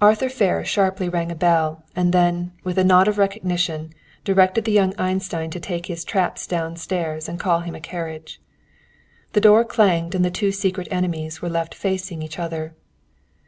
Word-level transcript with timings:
Arthur 0.00 0.28
Ferris 0.28 0.68
sharply 0.68 1.08
rang 1.08 1.32
a 1.32 1.34
bell, 1.34 1.82
and 1.96 2.12
then, 2.12 2.52
with 2.62 2.78
a 2.78 2.84
nod 2.84 3.08
of 3.08 3.18
recognition, 3.18 3.92
directed 4.22 4.64
the 4.64 4.70
young 4.70 4.94
Einstein 4.96 5.50
to 5.50 5.58
take 5.58 5.86
his 5.86 6.04
traps 6.04 6.46
down 6.46 6.76
stairs 6.76 7.28
and 7.28 7.40
call 7.40 7.62
him 7.62 7.74
a 7.74 7.80
carriage. 7.80 8.40
The 9.32 9.40
door 9.40 9.64
clanged 9.64 10.14
and 10.14 10.24
the 10.24 10.30
two 10.30 10.52
secret 10.52 10.86
enemies 10.92 11.42
were 11.42 11.50
left 11.50 11.74
facing 11.74 12.22
each 12.22 12.38
other. 12.38 12.76